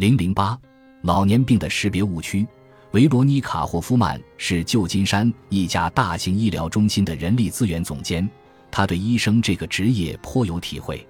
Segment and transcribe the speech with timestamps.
[0.00, 0.58] 零零八，
[1.02, 2.46] 老年病的识别误区。
[2.92, 8.26] 维罗妮卡·霍夫曼是旧金山一家大型医疗中心的人力资源总监，
[8.70, 11.06] 他对医生这个职业颇有体会。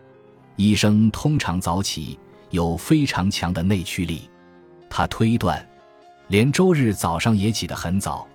[0.57, 2.19] 医生通常早起，
[2.51, 4.29] 有非常强的内驱力。
[4.89, 5.65] 他推断，
[6.27, 8.27] 连周日早上也起得很早。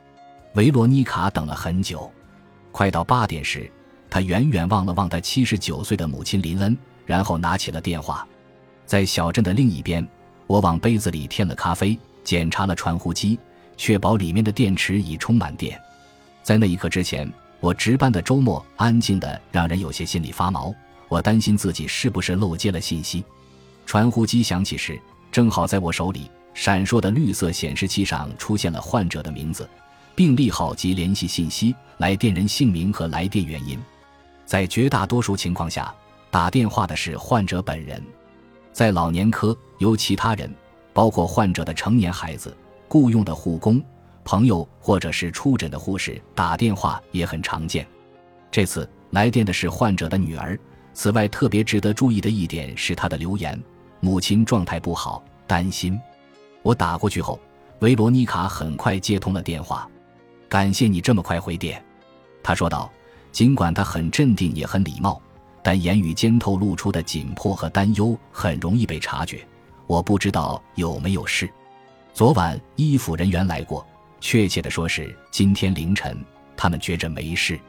[0.54, 2.10] 维罗妮卡等了很久，
[2.72, 3.70] 快到八点时，
[4.10, 8.26] 他远远望了望他七十九岁的母亲林恩，然后拿起了电话。
[8.86, 10.08] 在小镇的另一边，
[10.48, 11.98] 我往杯子里添了咖啡。
[12.24, 13.38] 检查了传呼机，
[13.78, 15.80] 确保里面的电池已充满电。
[16.42, 20.74] 在那一刻之前，我值班的周末安静的让人有些心里发毛。
[21.08, 23.24] 我担心自己是不是漏接了信息。
[23.86, 25.00] 传呼机响起时，
[25.32, 29.70] 正好在我手里，闪烁的绿色显示器上出现了患者的名字、
[30.16, 33.80] 病历号及联系信息、来电人姓名和来电原因。
[34.48, 35.94] 在绝大多数情况下，
[36.32, 38.04] 打电话的是患者本人。
[38.76, 40.54] 在老年科，由其他人。
[40.92, 42.56] 包括患者的成年孩子、
[42.90, 43.82] 雇佣的护工、
[44.26, 47.88] 朋友或者是出诊的护士打电话也很常见。
[48.52, 50.60] 这次来电的是患者的女儿。
[50.94, 53.62] 此外，特别值得注意的一点是她的留言：
[54.02, 55.98] 母亲状态不好，担心。
[56.62, 57.40] 我打过去后，
[57.80, 59.90] 维罗妮卡很快接通了电话。
[60.50, 61.82] 感谢你这么快回电，
[62.44, 62.92] 他说道。
[63.32, 65.22] 尽管他很镇定也很礼貌，
[65.66, 69.44] 但言语间透露出的紧迫和担忧很容易被察觉。
[69.88, 71.50] 我不知道有没有事。
[72.14, 73.84] 昨晚医府人员来过，
[74.22, 76.24] 确切的说是今天凌晨，
[76.56, 77.60] 他们觉着没事。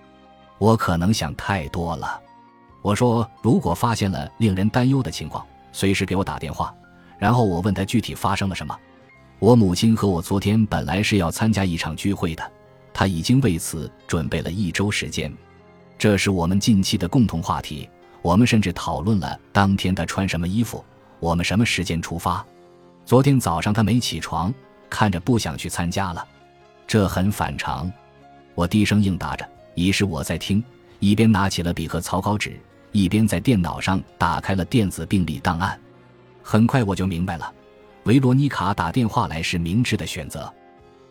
[0.58, 2.20] 我可能想太多了。
[2.83, 6.74] 我说，如果发现了令人担忧的情况，随时给我打电话。
[7.19, 8.78] 然后我问他具体发生了什么。
[9.39, 12.52] 我母亲和我昨天本来是要参加一场聚会的，
[12.92, 15.33] 她已经为此准备了一周时间。
[15.98, 17.89] 这是我们近期的共同话题。
[18.22, 20.84] 我们甚至讨论了当天他穿什么衣服。
[21.20, 22.44] 我们什么时间出发？
[23.05, 24.52] 昨天早上他没起床，
[24.91, 26.27] 看着不想去参加了，
[26.86, 27.91] 这很反常。
[28.55, 30.62] 我低声应答着，已是我在听，
[30.98, 32.61] 一边拿起了笔和草稿纸，
[32.92, 35.79] 一边在电脑上打开了电子病历档案。
[36.42, 37.51] 很快我就明白了，
[38.05, 40.52] 维罗妮卡打电话来是明智的选择。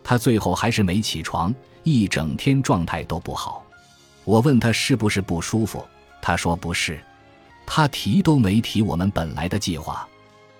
[0.04, 1.52] 她最后还是没起床，
[1.82, 3.65] 一整天状态都不好。
[4.26, 5.86] 我问他是不是不舒服，
[6.20, 7.00] 他说不是。
[7.64, 10.06] 他提都没提我们本来的计划，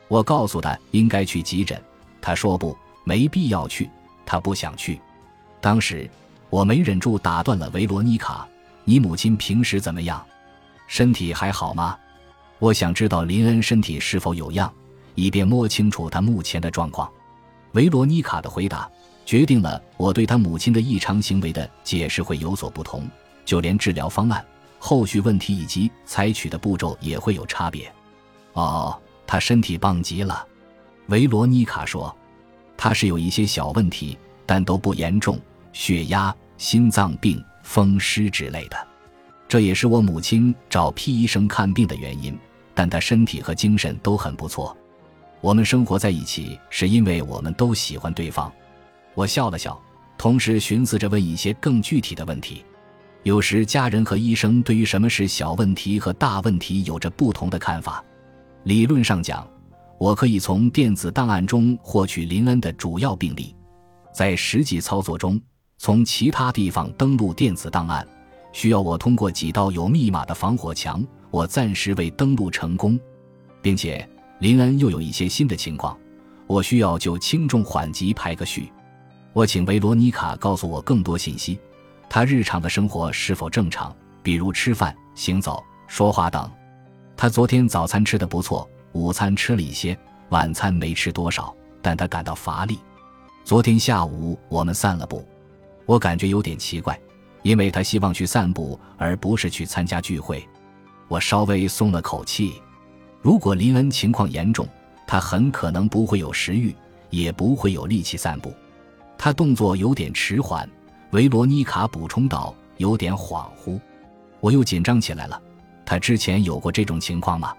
[0.06, 1.82] 我告诉他应该去急诊，
[2.20, 3.90] 他说不，没必要去，
[4.24, 5.00] 他不想去。
[5.60, 6.08] 当时
[6.48, 8.46] 我没忍住打断了维罗妮卡
[8.84, 10.24] ：“你母亲平时怎么样？
[10.86, 11.98] 身体还好吗？”
[12.60, 14.72] 我想知道林恩身体是否有恙，
[15.16, 17.10] 以便摸清楚他目前的状况。
[17.72, 18.88] 维罗妮卡的回答
[19.24, 23.06] 决定了我对他母亲的异常行为的解释会有所不同，
[23.46, 24.44] 就连治疗方案。
[24.78, 27.90] 后续问题以及采取的步骤也会有差别。
[28.52, 30.46] 哦，他身体棒极了，
[31.06, 32.14] 维罗妮卡说，
[32.76, 35.40] 他是有一些小问题，但都不严重，
[35.72, 38.76] 血压、心脏病、风湿之类的。
[39.48, 42.38] 这也是我母亲找皮医生看病的原因。
[42.78, 44.76] 但他身体和精神都很不错。
[45.40, 48.52] 我们生活在一起是因为我们都喜欢对方。
[49.14, 49.80] 我笑了笑，
[50.18, 52.62] 同时寻思着问一些更具体的问题。
[53.26, 58.00] 有时，家人和医生对于什么是小问题和大问题有着不同的看法。
[58.62, 59.44] 理论上讲，
[59.98, 63.52] 我可以从电子档案中获取林恩的主要病例。
[64.14, 65.40] 在实际操作中，
[65.76, 68.06] 从其他地方登录电子档案，
[68.52, 71.04] 需要我通过几道有密码的防火墙。
[71.32, 72.96] 我暂时未登录成功，
[73.60, 75.98] 并且林恩又有一些新的情况，
[76.46, 78.70] 我需要就轻重缓急排个序。
[79.32, 81.58] 我请维罗妮卡告诉我更多信息。
[82.08, 83.94] 他日常的生活是否正常？
[84.22, 86.50] 比如吃饭、行走、说话等。
[87.16, 89.96] 他昨天早餐吃的不错，午餐吃了一些，
[90.30, 92.78] 晚餐没吃多少，但他感到乏力。
[93.44, 95.26] 昨天下午我们散了步，
[95.84, 96.98] 我感觉有点奇怪，
[97.42, 100.46] 因为他希望去散步而不是去参加聚会。
[101.06, 102.60] 我稍微松了口气。
[103.22, 104.68] 如果林恩情况严重，
[105.06, 106.74] 他很可能不会有食欲，
[107.10, 108.52] 也不会有力气散步。
[109.16, 110.68] 他动作有点迟缓。
[111.12, 113.80] 维罗妮卡补充道：“有点恍惚，
[114.40, 115.40] 我又紧张起来了。
[115.84, 117.54] 他之前有过这种情况吗？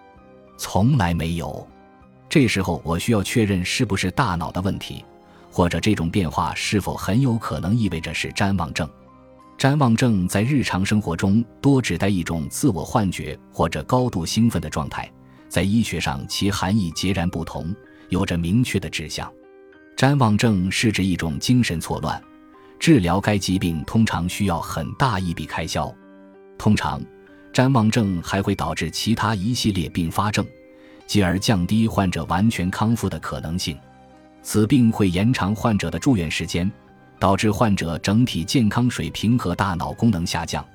[0.57, 1.65] 从来没有。
[2.29, 5.05] 这时候我需要确认是不是大脑的问题，
[5.49, 8.88] 或者这种变化是否很有可能意味着是谵妄症。
[9.57, 15.09] 谵妄症在日常生活中多指代一种自我幻觉或者高度兴奋的状态，
[15.47, 17.73] 在医学上其含义截然不同，
[18.09, 19.31] 有着明确的指向。
[19.95, 22.21] 谵妄症是指一种精神错乱。”
[22.79, 25.94] 治疗该疾病通常需要很大一笔开销，
[26.57, 27.01] 通常，
[27.51, 30.45] 谵妄症还会导致其他一系列并发症，
[31.06, 33.77] 继而降低患者完全康复的可能性。
[34.44, 36.71] 此病会延长患者的住院时间，
[37.19, 40.65] 导致患者整体健康水平和大脑功能下降，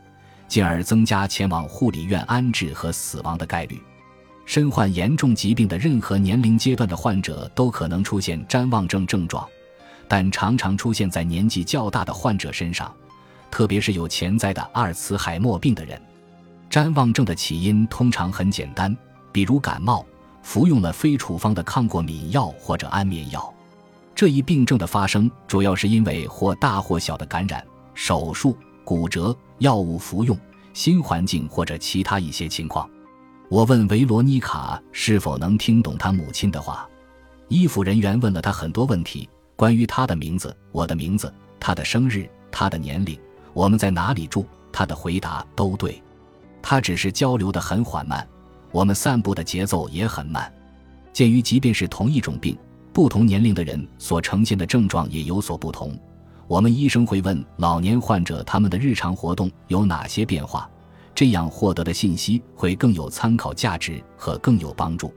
[0.48, 3.80] 进而增加前往护理院安置和死亡的概率。
[4.44, 9.48] 身患严重疾病的任何年龄阶段的患者都可能出现谵妄症症状，
[10.08, 12.94] 但常常出现在年纪较大的患者身上，
[13.50, 16.00] 特别是有潜在的阿尔茨海默病的人。
[16.70, 18.96] 谵妄症的起因通常很简单，
[19.30, 20.04] 比如感冒，
[20.42, 23.52] 服用了非处方的抗过敏药或者安眠药。
[24.14, 27.64] 这一病症的发生主要是因为或大或小的感染、
[27.94, 30.38] 手术、骨折、药物服用、
[30.72, 32.88] 新环境或者其他一些情况。
[33.48, 36.88] 我问维罗妮卡是否能听懂他母亲的话，
[37.48, 39.28] 医护人员问了他很多问题，
[39.62, 43.16] 关于他的名字、我的名字、他的生日、他的年龄、
[43.52, 46.02] 我们在哪里住，他的回答都对。
[46.60, 48.26] 他只是交流的很缓慢，
[48.72, 50.52] 我们散步的节奏也很慢。
[51.12, 52.58] 鉴于即便是同一种病，
[52.92, 55.96] 不同年龄的人所呈现的症状也有所不同，
[56.48, 60.68] 我们医生会问老年患者他们的日常活动有哪些变化。
[61.14, 65.14] 这样获得的信息会更有参考价值和更有帮助。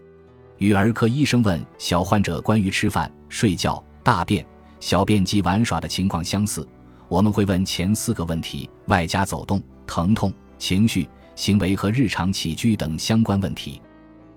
[0.59, 4.45] 与儿科医生问小患者关于吃饭、睡觉、大便、
[4.79, 6.67] 小便及玩耍的情况相似，
[7.07, 13.81] 我们会问前四个问题，外加走动、疼痛、情绪、行为和日常起居等相关问题。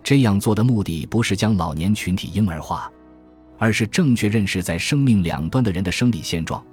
[0.03, 2.91] 这样做的目的不是将老年群体婴儿化，
[3.59, 6.65] 而是正确认识在生命两端的人的生理现状，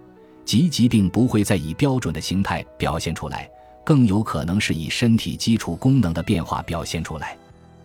[0.46, 3.50] 即疾病不会再以标准的形态表现出来。
[3.84, 7.38] 更有可能是以身体基础功能的变化表现出来。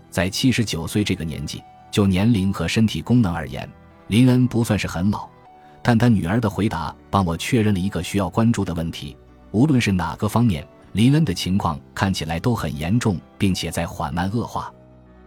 [0.09, 1.61] 在七十九岁这个年纪，
[1.91, 3.69] 就年龄和身体功能而言，
[4.11, 5.29] 林恩不算是很老。
[5.81, 9.17] 但他女儿的回答帮我确认了一个需要关注的问题：
[9.53, 14.71] 无论是哪个方面，林恩的情况看起来都很严重，并且在缓慢恶化。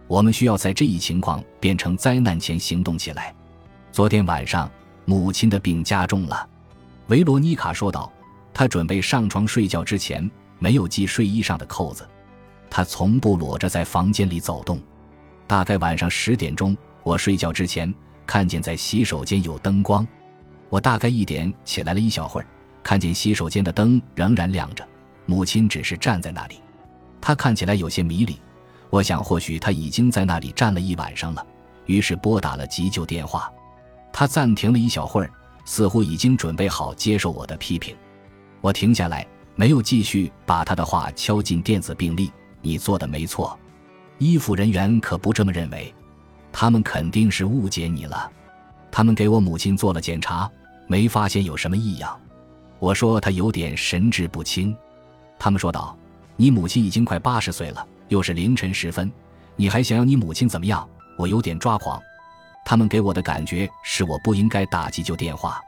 [0.06, 3.34] 我们需要在这一情况变成灾难前行动起来。
[3.90, 4.70] 昨天晚上，
[5.06, 6.46] 母亲的病加重了，
[7.06, 8.12] 维罗妮卡说道。
[8.52, 10.30] 她准备上床睡觉之前。
[10.60, 12.08] 没有系睡衣上的扣子，
[12.70, 14.80] 她从不裸着在房间里走动。
[15.46, 17.92] 大概晚上十点钟，我睡觉之前
[18.26, 20.06] 看见在洗手间有灯光。
[20.68, 22.46] 我大概一点起来了一小会儿，
[22.82, 24.86] 看见洗手间的灯仍然亮着，
[25.26, 26.60] 母亲只是站在那里。
[27.20, 28.38] 她看起来有些迷离，
[28.90, 31.46] 我想或许她已经在那里站了一晚上了，
[31.86, 33.50] 于是拨打了急救电话。
[34.12, 35.30] 她暂停了一小会儿，
[35.64, 37.94] 似乎已经准备好接受我的批评。
[38.60, 39.26] 我停下来。
[39.56, 42.28] 没有继续把他的话敲进电子病历。
[42.60, 43.56] 你做的没错，
[44.18, 45.94] 医护人员可不这么认为，
[46.56, 48.30] 他们肯定是误解你了。
[48.88, 50.48] 他们给我母亲做了检查，
[50.86, 52.16] 没发现有什么异样。
[52.78, 54.74] 我说她有点神志不清。
[55.36, 55.98] 他们说道
[56.36, 59.10] ：“你母亲已经快八十岁了，又是凌晨时分，
[59.56, 62.00] 你还想要你母亲怎么样？”我有点抓狂。
[62.64, 65.60] 他们给我的感觉是我不应该打急救电话，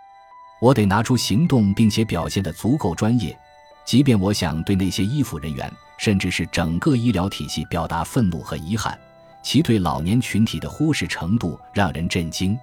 [0.61, 3.37] 我得拿出行动，并且表现得足够专业。
[3.85, 8.97] 即便我想对那些医护人员，甚至是整个医疗体系表达愤怒和遗憾，
[9.47, 12.59] 其对老年群体的忽视程度让人震惊。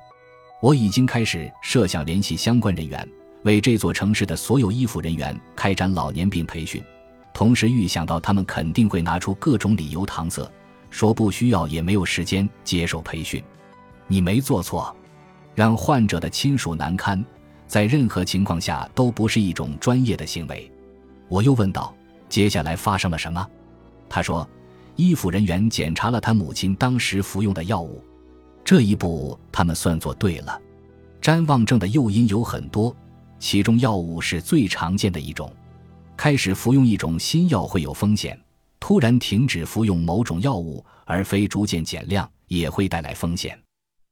[0.62, 3.08] 我已经开始设想联系相关人员，
[3.44, 6.84] 为这座城市的所有医护人员开展老年病培训，
[7.34, 10.46] 同时预想到他们肯定会拿出各种理由搪塞，
[10.90, 13.42] 说不需要也没有时间接受培训。
[14.06, 14.94] 你没做错，
[15.56, 17.24] 让患者的亲属难堪，
[17.66, 20.70] 在任何情况下都不是一种专业的行为。
[21.30, 21.96] 我又问道
[22.28, 23.48] ：“接下来发生了什么？”
[24.10, 24.46] 他说
[24.96, 28.04] ：“医护人员检查了他母亲当时服用的药物，
[28.64, 30.60] 这一步他们算做对了。
[31.22, 32.96] 谵妄症的诱因有很多，
[33.40, 35.52] 其中药物是最常见的一种。
[36.16, 38.40] 开始服用一种新药会有风险，
[38.80, 43.58] 突然停止服用某种药物而非逐渐减量也会带来风险。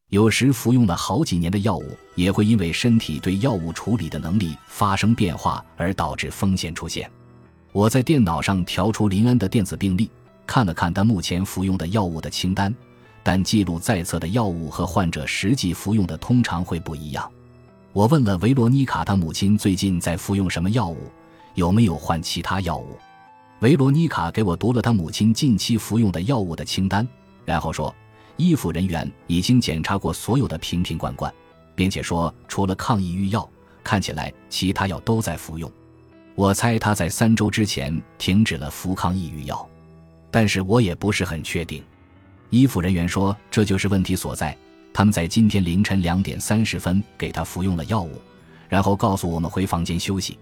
[0.09, 1.85] 有时服用了好几年的药物，
[2.15, 7.09] 也会因为身体对药物处理的能力发生变化而导致风险出现。
[7.71, 10.09] 我在电脑上调出林恩的电子病历，
[10.45, 12.73] 看了看他目前服用的药物的清单，
[13.23, 17.31] 但记录在册的药物和患者实际服用的通常会不一样。
[17.93, 21.11] 我问了维罗妮卡，他母亲最近在服用什么药物，
[21.55, 22.97] 有没有换其他药物？
[23.59, 27.07] 维罗妮卡给我读了他母亲近期服用的药物的清单，
[27.45, 27.93] 然后说。
[28.37, 31.31] 医护人员已经检查过所有的瓶瓶罐罐，
[31.75, 33.47] 并且说，除了抗抑郁药，
[33.83, 35.71] 看起来其他药都在服用。
[36.33, 39.69] 我猜他在三周之前停止了服抗抑郁药，
[40.31, 41.83] 但是我也不是很确定。
[42.49, 44.57] 医护人员说，这就是问题所在。
[44.93, 48.19] 他们在今天凌晨两点三十分给他服用了药物，
[48.67, 50.37] 然后告诉我们回房间休息。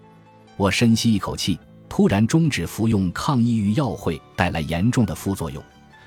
[0.57, 5.63] 我深吸一口气，突然终止服用抗抑郁药会带来严重的副作用。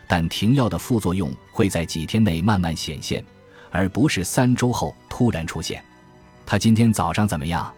[0.08, 3.24] 但停药的副作用会在几天内慢慢显现，
[3.70, 5.82] 而不是三周后突然出现。
[6.44, 7.72] 他今天早上怎么样？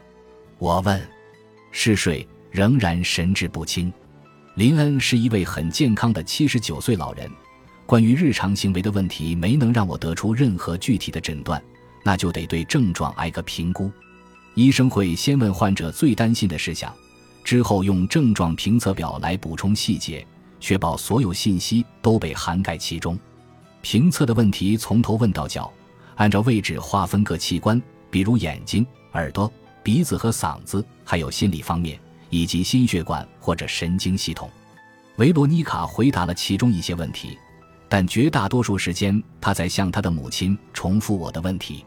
[0.58, 1.00] 我问。
[1.70, 3.92] 嗜睡，仍然神志不清。
[4.54, 7.28] 林恩是一位很健康的七十九岁老人。
[7.86, 11.60] 关于日常行为的问题，没能让我得出任何具体的诊断，
[12.04, 13.90] 那就得对症状挨个评估。
[14.54, 16.94] 医生会先问患者最担心的事项，
[17.42, 20.24] 之后用症状评测表来补充细节，
[20.60, 23.18] 确保所有信息都被涵盖其中。
[23.82, 25.70] 评测的问题从头问到脚，
[26.14, 31.98] 按照位置划分各器官，比如眼睛、耳朵、鼻子和嗓子，还有心理方面
[32.34, 34.50] 以及心血管或者神经系统。
[35.18, 37.38] 维罗妮卡回答了其中一些问题。
[37.88, 41.84] 但绝大多数时间，他在向他的母亲重复我的问题。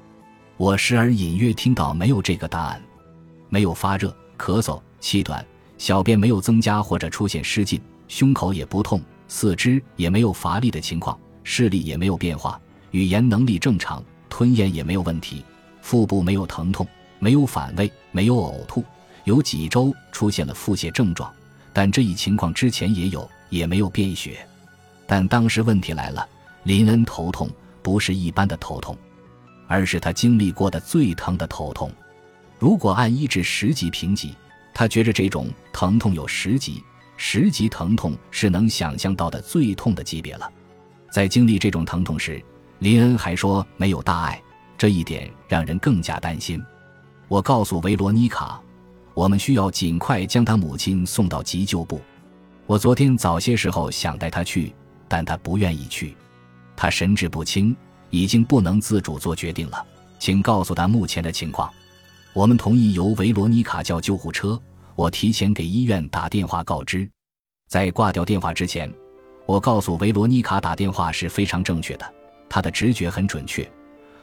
[0.55, 2.81] 我时而隐约听到没有这个答案：
[3.49, 5.45] 没有发热、咳嗽、气短、
[5.77, 12.57] 小便没有增加或者出现失禁、胸口也不痛、四肢也没有乏力的情况、视力也没有变化、
[12.91, 15.43] 语言能力正常、吞咽也没有问题、
[15.81, 16.87] 腹部没有疼痛、
[17.19, 18.81] 没有反胃、没有呕吐、
[19.27, 21.29] 有几周出现了腹泻症状，
[21.73, 24.39] 但这一情况之前也有，也没有便血。
[25.05, 26.25] 但当时问题来了，
[26.63, 27.49] 林恩头痛
[27.83, 28.97] 不是一般的头痛，
[29.67, 31.91] 而是他经历过的最疼的头痛。
[32.57, 34.33] 如果按一至十级评级，
[34.73, 36.81] 他觉着这种疼痛有十级，
[37.17, 40.49] 十级疼痛是能想象到的最痛的级别了。
[41.11, 42.41] 在经历这种疼痛时，
[42.79, 44.41] 林恩还说没有大碍，
[44.77, 46.63] 这一点让人更加担心。
[47.27, 48.61] 我告诉维罗妮卡，
[49.17, 51.99] 我们需要尽快将他母亲送到急救部。
[52.67, 54.71] 我昨天早些时候想带他去。
[55.09, 56.17] 但他不愿意去，
[56.75, 57.73] 他神志不清，
[58.09, 59.85] 已经不能自主做决定了。
[60.19, 61.71] 请告诉他目前的情况。
[62.33, 64.61] 我们同意由维罗妮卡叫救护车。
[64.95, 67.09] 我提前给医院打电话告知。
[67.69, 68.93] 在挂掉电话之前，
[69.45, 72.05] 我告诉维罗妮卡打电话是非常正确的，
[72.49, 73.65] 她的直觉很准确。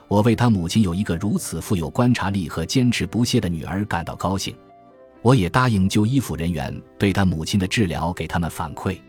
[0.06, 4.54] 我为他母亲有一个如此富有观察力和坚持不懈的女儿感到高兴。
[5.24, 9.00] 我也答应就医辅人员对他母亲的治疗给他们反馈，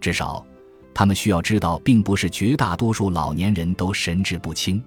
[0.00, 0.44] 至少。
[0.92, 4.82] 他们需要知道，并不是绝大多数老年人都神志不清。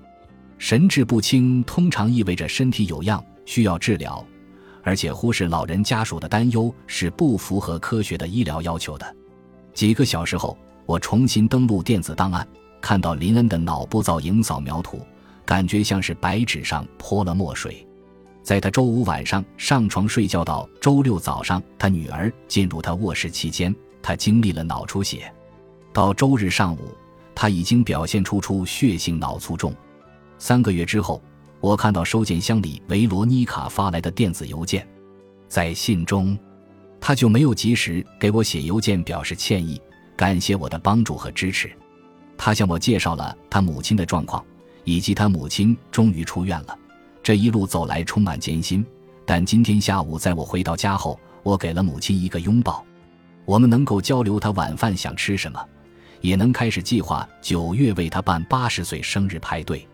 [0.57, 4.23] 神志不清通常意味着身体有恙，需要治疗，
[4.83, 9.15] 而且忽视老人家属的担忧是不符合科学的医疗要求的。
[9.73, 12.45] 几个小时后，我重新登录电子档案，
[12.81, 14.99] 看到林恩的脑部造影扫描图，
[15.45, 17.84] 感觉像是白纸上泼了墨水。
[18.45, 25.33] 在他周五晚上上床睡觉到周六早上他女儿进入他卧室期间，他经历了脑出血。
[25.91, 26.95] 到周日上午，
[27.33, 29.73] 他已经表现出出血性脑卒中。
[30.37, 31.19] 三个月之后，
[31.59, 34.87] 我看到收件箱里维罗妮卡发来的电子邮件，
[35.47, 36.37] 在信中，
[37.01, 39.81] 他就没有及时给我写邮件表示歉意，
[40.15, 41.71] 感谢我的帮助和支持。
[42.37, 44.45] 他向我介绍了他母亲的状况，
[44.83, 46.77] 以及他母亲终于出院了。
[47.25, 48.85] 这一路走来充满艰辛，
[49.25, 52.85] 但今天下午在我回到家后，我给了母亲一个拥抱。
[53.45, 55.59] 我们能够交流她晚饭想吃什么。
[56.21, 59.87] 也能开始计划九月为她办八十岁生日派对。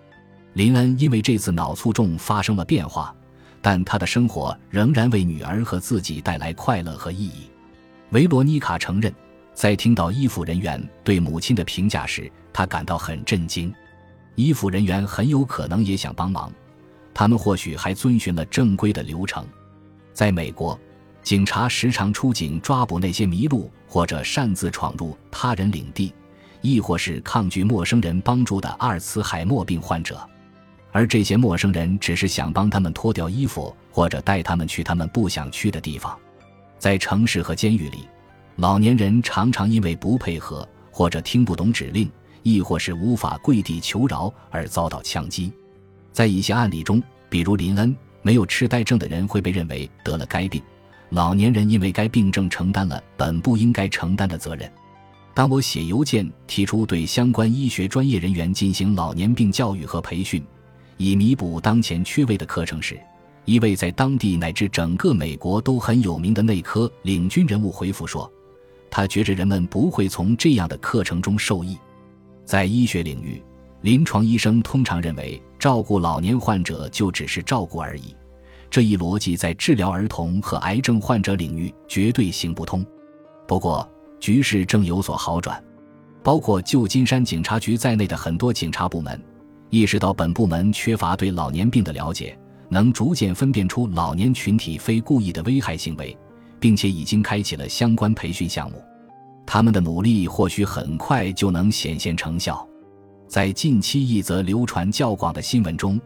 [0.56, 3.16] 林恩因为这次脑卒中发生了变化，
[3.62, 7.50] 但他的生活仍然为女儿和自己带来快乐和意义。
[8.10, 9.10] 维罗妮卡承认，
[9.54, 13.74] 在听到医护人员对母亲的评价时，她感到很震惊。
[14.36, 16.52] 医护人员很有可能也想帮忙，
[17.13, 19.46] 他们或许还遵循了正规的流程。
[20.13, 20.80] 在美国。
[21.24, 26.12] 警察时常出警抓捕那些迷路或者擅自闯入他人领地，
[26.62, 30.20] 亦或是抗拒陌生人帮助的阿尔茨海默病患者，
[30.91, 36.18] 而这些陌生人只是想帮他们脱掉衣服，或者带他们去他们不想去的地方。
[36.80, 38.08] 在城市和监狱里，
[38.56, 45.53] 老年人常常因为不配合，或者听不懂指令，亦或是无法跪地求饶而遭到枪击。
[46.12, 50.62] 在一些案例中，比如林恩，没有痴呆症的人会被认为得了该病。
[51.10, 54.72] 老年人因为该病症承担了本不应该承担的责任。
[55.34, 60.44] 当我写邮件提出对相关医学专业人员进行老年病教育和培训，
[60.98, 63.00] 以弥补当前缺位的课程时，
[63.46, 68.32] 一位在当地乃至整个美国都很有名的内科领军人物回复说
[68.91, 71.77] ：“他觉着人们不会从这样的课程中受益。”
[72.46, 73.41] 在医学领域，
[73.82, 78.15] 临床医生通常认为照顾老年患者就只是照顾而已。
[78.68, 82.84] 这一逻辑在治疗儿童和癌症患者领域绝对行不通。
[83.48, 83.88] 不过，
[84.20, 85.63] 局势正有所好转，
[86.24, 89.22] 包括旧金山警察局在内的很多警察部门
[89.70, 92.36] 意识到本部门缺乏对老年病的了解，
[92.68, 96.18] 能逐渐分辨出老年群体非故意的危害行为，
[96.60, 98.84] 并且已经开启了相关培训项目。
[99.46, 102.68] 他们的努力或许很快就能显现成效。
[103.32, 105.98] 在近期一则流传较广的新闻中，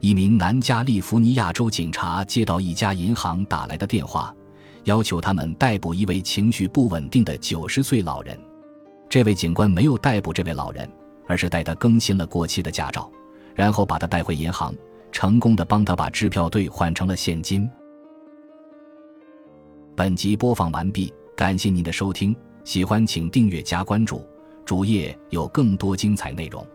[0.00, 4.36] 一名南加利福尼亚州警察接到一家银行打来的电话，
[4.84, 8.38] 要求他们逮捕一位情绪不稳定的九十岁老人。
[9.08, 10.86] 这位警官没有逮捕这位老人，
[11.26, 13.10] 而是带他更新了过期的驾照，
[13.54, 14.74] 然后把他带回银行，
[15.10, 17.66] 成功的帮他把支票兑换成了现金。
[19.94, 24.22] 本集播放完毕，感谢您的收听，喜欢请订阅加关注，
[24.66, 26.66] 主页有更多精彩内容。